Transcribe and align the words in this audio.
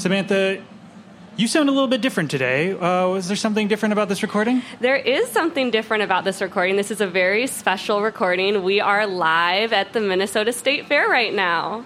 Samantha, 0.00 0.62
you 1.36 1.46
sound 1.46 1.68
a 1.68 1.72
little 1.72 1.86
bit 1.86 2.00
different 2.00 2.30
today. 2.30 2.72
Uh, 2.72 3.08
was 3.08 3.28
there 3.28 3.36
something 3.36 3.68
different 3.68 3.92
about 3.92 4.08
this 4.08 4.22
recording? 4.22 4.62
There 4.80 4.96
is 4.96 5.28
something 5.28 5.70
different 5.70 6.02
about 6.02 6.24
this 6.24 6.40
recording. 6.40 6.76
This 6.76 6.90
is 6.90 7.02
a 7.02 7.06
very 7.06 7.46
special 7.46 8.00
recording. 8.00 8.62
We 8.62 8.80
are 8.80 9.06
live 9.06 9.74
at 9.74 9.92
the 9.92 10.00
Minnesota 10.00 10.54
State 10.54 10.86
Fair 10.86 11.06
right 11.06 11.34
now. 11.34 11.84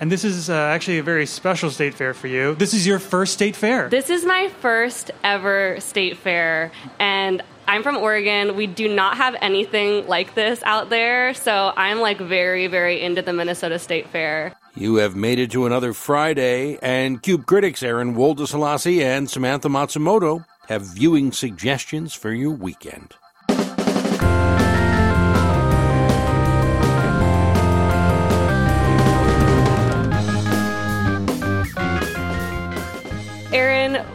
And 0.00 0.12
this 0.12 0.22
is 0.22 0.50
uh, 0.50 0.54
actually 0.54 0.98
a 0.98 1.02
very 1.02 1.26
special 1.26 1.70
state 1.70 1.94
fair 1.94 2.14
for 2.14 2.28
you. 2.28 2.54
This 2.54 2.74
is 2.74 2.86
your 2.86 2.98
first 2.98 3.32
state 3.32 3.56
fair. 3.56 3.88
This 3.88 4.10
is 4.10 4.24
my 4.24 4.50
first 4.60 5.10
ever 5.24 5.80
state 5.80 6.18
fair, 6.18 6.70
and 6.98 7.42
I'm 7.66 7.82
from 7.82 7.96
Oregon. 7.96 8.56
We 8.56 8.66
do 8.66 8.88
not 8.88 9.16
have 9.16 9.36
anything 9.40 10.06
like 10.06 10.34
this 10.34 10.62
out 10.64 10.90
there, 10.90 11.34
so 11.34 11.72
I'm 11.76 12.00
like 12.00 12.18
very, 12.18 12.66
very 12.66 13.00
into 13.00 13.22
the 13.22 13.32
Minnesota 13.32 13.78
State 13.78 14.08
Fair. 14.08 14.54
You 14.76 14.96
have 14.96 15.16
made 15.16 15.38
it 15.38 15.50
to 15.52 15.66
another 15.66 15.92
Friday, 15.92 16.78
and 16.82 17.22
Cube 17.22 17.46
critics 17.46 17.82
Aaron 17.82 18.14
Woldeselassie 18.14 19.02
and 19.02 19.30
Samantha 19.30 19.68
Matsumoto 19.68 20.44
have 20.68 20.82
viewing 20.82 21.32
suggestions 21.32 22.12
for 22.14 22.32
your 22.32 22.52
weekend. 22.52 23.14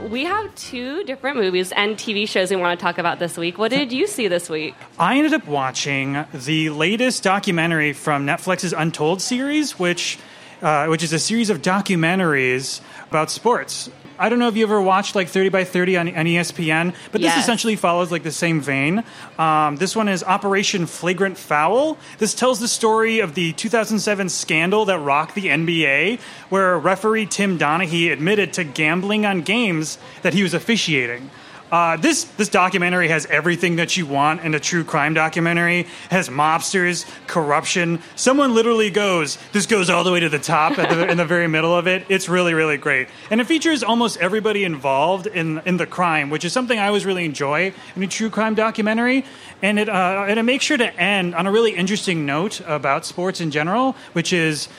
We 0.07 0.23
have 0.23 0.53
two 0.55 1.03
different 1.03 1.37
movies 1.37 1.71
and 1.73 1.97
TV 1.97 2.27
shows 2.27 2.49
we 2.49 2.55
want 2.55 2.79
to 2.79 2.83
talk 2.83 2.97
about 2.97 3.19
this 3.19 3.37
week. 3.37 3.57
What 3.57 3.71
did 3.71 3.91
you 3.91 4.07
see 4.07 4.27
this 4.27 4.49
week? 4.49 4.75
I 4.97 5.17
ended 5.17 5.33
up 5.33 5.45
watching 5.47 6.25
the 6.33 6.69
latest 6.69 7.23
documentary 7.23 7.93
from 7.93 8.25
Netflix's 8.25 8.73
Untold 8.73 9.21
series, 9.21 9.77
which 9.77 10.17
uh, 10.61 10.87
which 10.87 11.03
is 11.03 11.13
a 11.13 11.19
series 11.19 11.49
of 11.49 11.61
documentaries 11.61 12.81
about 13.09 13.29
sports. 13.29 13.89
I 14.19 14.27
don't 14.29 14.37
know 14.37 14.49
if 14.49 14.57
you 14.57 14.63
ever 14.63 14.81
watched 14.81 15.15
like 15.15 15.29
30 15.29 15.49
by 15.49 15.63
30 15.63 15.97
on, 15.97 16.07
on 16.09 16.25
ESPN, 16.25 16.93
but 17.11 17.21
this 17.21 17.29
Yes. 17.29 17.43
essentially 17.43 17.75
follows 17.77 18.11
like 18.11 18.23
the 18.23 18.31
same 18.31 18.59
vein. 18.59 19.03
Um, 19.37 19.77
this 19.77 19.95
one 19.95 20.09
is 20.09 20.23
Operation 20.23 20.85
Flagrant 20.85 21.37
Foul. 21.37 21.97
This 22.17 22.33
tells 22.33 22.59
the 22.59 22.67
story 22.67 23.19
of 23.19 23.33
the 23.33 23.53
2007 23.53 24.27
scandal 24.29 24.83
that 24.85 24.99
rocked 24.99 25.35
the 25.35 25.47
NBA, 25.47 26.19
where 26.49 26.77
referee 26.77 27.27
Tim 27.27 27.57
Donaghy 27.57 28.11
admitted 28.11 28.51
to 28.53 28.63
gambling 28.65 29.25
on 29.25 29.41
games 29.41 29.97
that 30.21 30.33
he 30.33 30.43
was 30.43 30.53
officiating. 30.53 31.29
Uh, 31.71 31.97
this 31.97 32.23
this 32.23 32.49
documentary 32.49 33.09
has 33.09 33.25
everything 33.27 33.75
that 33.75 33.95
you 33.95 34.05
want 34.05 34.41
in 34.41 34.55
a 34.55 34.59
true 34.59 34.83
crime 34.83 35.13
documentary. 35.13 35.81
It 35.81 35.87
has 36.09 36.27
mobsters, 36.29 37.05
corruption. 37.27 38.01
Someone 38.15 38.55
literally 38.55 38.89
goes. 38.89 39.37
This 39.51 39.67
goes 39.67 39.89
all 39.89 40.03
the 40.03 40.11
way 40.11 40.19
to 40.19 40.29
the 40.29 40.39
top 40.39 40.75
the, 40.75 41.07
in 41.09 41.17
the 41.17 41.25
very 41.25 41.47
middle 41.47 41.75
of 41.75 41.87
it. 41.87 42.05
It's 42.09 42.27
really 42.27 42.55
really 42.55 42.77
great, 42.77 43.07
and 43.29 43.39
it 43.39 43.45
features 43.45 43.83
almost 43.83 44.17
everybody 44.17 44.63
involved 44.63 45.27
in 45.27 45.59
in 45.65 45.77
the 45.77 45.85
crime, 45.85 46.31
which 46.31 46.43
is 46.43 46.53
something 46.53 46.79
I 46.79 46.87
always 46.87 47.05
really 47.05 47.25
enjoy 47.25 47.71
in 47.95 48.03
a 48.03 48.07
true 48.07 48.31
crime 48.31 48.55
documentary. 48.55 49.23
And 49.61 49.77
it 49.77 49.89
uh, 49.89 50.25
and 50.27 50.39
it 50.39 50.43
makes 50.43 50.65
sure 50.65 50.77
to 50.77 50.99
end 50.99 51.35
on 51.35 51.45
a 51.45 51.51
really 51.51 51.75
interesting 51.75 52.25
note 52.25 52.61
about 52.65 53.05
sports 53.05 53.41
in 53.41 53.51
general, 53.51 53.95
which 54.13 54.33
is 54.33 54.69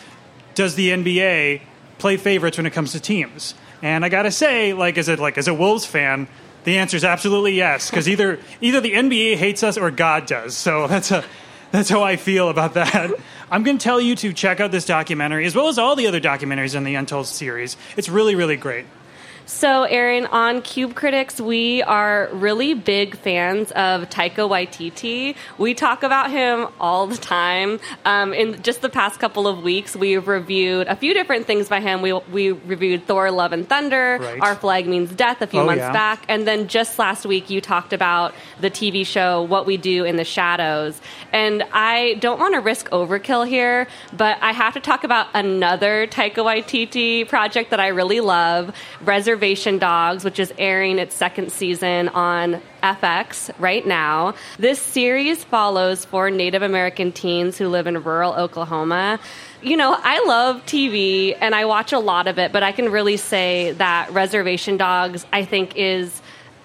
does 0.56 0.75
the 0.75 0.91
NBA 0.91 1.62
play 1.98 2.16
favorites 2.16 2.56
when 2.56 2.66
it 2.66 2.72
comes 2.72 2.92
to 2.92 3.00
teams? 3.00 3.54
And 3.82 4.04
I 4.04 4.08
gotta 4.08 4.32
say, 4.32 4.72
like 4.72 4.98
as 4.98 5.08
a 5.08 5.14
like 5.16 5.38
as 5.38 5.47
a 5.47 5.54
Wolves 5.54 5.86
fan, 5.86 6.27
the 6.64 6.78
answer 6.78 6.97
is 6.97 7.05
absolutely 7.05 7.55
yes. 7.55 7.91
Because 7.91 8.08
either 8.08 8.39
either 8.61 8.80
the 8.80 8.92
NBA 8.92 9.36
hates 9.36 9.62
us 9.62 9.78
or 9.78 9.91
God 9.91 10.27
does. 10.27 10.56
So 10.56 10.86
that's 10.86 11.11
a 11.11 11.25
that's 11.70 11.89
how 11.89 12.03
I 12.03 12.16
feel 12.16 12.48
about 12.48 12.75
that. 12.75 13.12
I'm 13.50 13.62
going 13.62 13.78
to 13.78 13.83
tell 13.83 14.00
you 14.00 14.14
to 14.16 14.33
check 14.33 14.61
out 14.61 14.70
this 14.70 14.84
documentary 14.84 15.47
as 15.47 15.55
well 15.55 15.69
as 15.69 15.78
all 15.78 15.97
the 15.97 16.06
other 16.06 16.20
documentaries 16.20 16.75
in 16.75 16.84
the 16.84 16.94
Untold 16.94 17.27
series. 17.27 17.77
It's 17.97 18.08
really 18.08 18.34
really 18.34 18.56
great. 18.56 18.86
So, 19.51 19.83
Aaron, 19.83 20.27
on 20.27 20.62
Cube 20.62 20.95
Critics, 20.95 21.41
we 21.41 21.83
are 21.83 22.29
really 22.33 22.72
big 22.72 23.16
fans 23.16 23.72
of 23.72 24.09
Taika 24.09 24.49
Waititi. 24.49 25.34
We 25.59 25.75
talk 25.75 26.05
about 26.05 26.31
him 26.31 26.69
all 26.78 27.09
the 27.09 27.16
time. 27.16 27.81
Um, 28.05 28.33
in 28.33 28.62
just 28.62 28.81
the 28.81 28.89
past 28.89 29.19
couple 29.19 29.49
of 29.49 29.62
weeks, 29.65 29.97
we've 29.97 30.28
reviewed 30.28 30.87
a 30.87 30.94
few 30.94 31.12
different 31.15 31.47
things 31.49 31.69
by 31.69 31.81
him. 31.81 32.00
We, 32.00 32.12
we 32.12 32.53
reviewed 32.53 33.06
Thor: 33.06 33.33
Love 33.33 33.53
and 33.53 33.69
Thunder, 33.69 34.19
Right. 34.21 34.41
Our 34.41 34.55
Flag 34.55 34.87
Means 34.87 35.10
Death 35.10 35.43
a 35.43 35.49
few 35.49 35.60
Oh, 35.60 35.66
months 35.66 35.81
yeah. 35.81 35.93
back, 35.93 36.25
and 36.28 36.47
then 36.47 36.69
just 36.69 36.97
last 36.99 37.27
week 37.27 37.50
you 37.50 37.60
talked 37.60 37.93
about 37.93 38.34
the 38.60 38.71
TV 38.71 39.05
show 39.05 39.43
What 39.43 39.66
We 39.66 39.77
Do 39.77 40.05
in 40.05 40.15
the 40.15 40.25
Shadows. 40.25 40.99
And 41.33 41.65
I 41.72 42.15
don't 42.21 42.39
want 42.39 42.55
to 42.55 42.60
risk 42.60 42.89
overkill 42.91 43.49
here, 43.49 43.89
but 44.16 44.39
I 44.41 44.53
have 44.53 44.75
to 44.75 44.81
talk 44.81 45.03
about 45.03 45.27
another 45.34 46.06
Taika 46.06 46.37
Waititi 46.37 47.28
project 47.28 47.71
that 47.71 47.81
I 47.81 47.89
really 47.89 48.21
love, 48.21 48.72
Reservation 49.03 49.40
Dogs, 49.78 50.23
which 50.23 50.39
is 50.39 50.53
airing 50.59 50.99
its 50.99 51.15
second 51.15 51.51
season 51.51 52.09
on 52.09 52.61
FX 52.83 53.51
right 53.59 53.87
now. 53.87 54.34
This 54.59 54.78
series 54.78 55.43
follows 55.43 56.05
four 56.05 56.31
Native 56.31 56.62
American 56.62 57.11
teens 57.11 57.56
who 57.56 57.69
live 57.69 57.87
in 57.87 58.03
rural 58.03 58.34
Oklahoma. 58.34 59.19
You 59.62 59.77
know, 59.77 59.97
I 59.99 60.23
love 60.27 60.65
TV 60.67 61.37
and 61.41 61.55
I 61.55 61.65
watch 61.65 61.93
a 61.93 61.99
lot 61.99 62.27
of 62.27 62.39
it, 62.39 62.53
but 62.53 62.62
I 62.62 62.73
can 62.73 62.91
really 62.91 63.17
say 63.17 63.73
that 63.73 64.12
Reservation 64.12 64.77
Dogs, 64.77 65.25
I 65.33 65.45
think, 65.45 65.75
is 65.75 66.21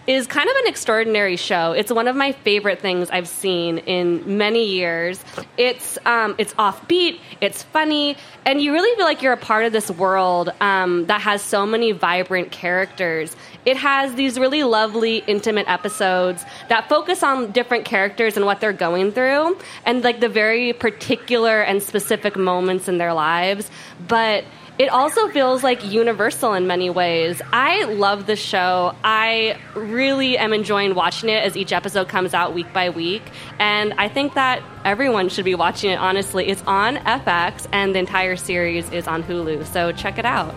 is 0.08 0.28
kind 0.28 0.50
of 0.50 0.56
an 0.58 0.68
extraordinary 0.68 1.36
show. 1.36 1.72
It's 1.72 1.92
one 1.92 2.08
of 2.08 2.16
my 2.16 2.32
favorite 2.32 2.80
things 2.80 3.10
I've 3.10 3.28
seen 3.28 3.80
in 3.80 4.38
many 4.38 4.66
years. 4.66 5.24
It's 5.58 5.98
um, 6.06 6.36
it's 6.38 6.54
offbeat, 6.56 7.20
it's 7.42 7.64
funny, 7.64 8.18
and 8.46 8.62
you 8.62 8.72
really 8.72 8.96
feel 8.96 9.06
like 9.06 9.22
you're 9.22 9.34
a 9.34 9.38
part 9.38 9.66
of 9.66 9.72
this 9.74 9.90
world 9.90 10.52
um, 10.62 11.06
that 11.08 11.22
has 11.22 11.42
so 11.42 11.66
many 11.66 11.92
vibrant 11.92 12.52
characters. 12.52 13.36
It 13.66 13.78
has 13.78 14.14
these 14.14 14.40
really 14.40 14.64
lovely, 14.64 15.24
intimate 15.26 15.68
episodes 15.68 16.46
that 16.70 16.88
focus 16.88 17.24
on 17.24 17.52
different 17.52 17.86
characters 17.86 18.38
and 18.38 18.46
what 18.46 18.62
they're 18.62 18.74
going 18.74 19.12
through, 19.12 19.58
and 19.86 20.04
like 20.04 20.20
the 20.20 20.30
very 20.30 20.74
particular 20.74 21.62
and 21.62 21.82
specific 21.82 22.36
moments 22.36 22.88
in 22.88 23.00
their 23.00 23.14
lives. 23.14 23.72
But 24.08 24.44
it 24.78 24.90
also 24.90 25.30
feels 25.30 25.64
like 25.64 25.86
universal 25.86 26.54
in 26.54 26.68
many 26.68 26.90
ways. 26.90 27.42
I 27.54 27.86
love 27.86 28.26
the 28.26 28.36
show. 28.36 28.94
I 29.06 29.58
really 29.96 30.38
am 30.38 30.54
enjoying 30.54 30.94
watching 30.94 31.30
it 31.30 31.44
as 31.44 31.56
each 31.56 31.72
episode 31.72 32.08
comes 32.08 32.34
out 32.34 32.54
week 32.54 32.72
by 32.74 32.90
week. 32.90 33.24
And 33.60 33.94
I 33.98 34.10
think 34.10 34.34
that 34.34 34.62
everyone 34.84 35.30
should 35.30 35.46
be 35.46 35.56
watching 35.56 35.92
it, 35.92 35.98
honestly. 35.98 36.48
It's 36.48 36.64
on 36.64 36.98
FX, 36.98 37.68
and 37.72 37.96
the 37.96 38.00
entire 38.00 38.36
series 38.36 38.90
is 38.92 39.08
on 39.08 39.24
Hulu. 39.24 39.66
So 39.66 39.92
check 39.92 40.18
it 40.18 40.26
out. 40.26 40.54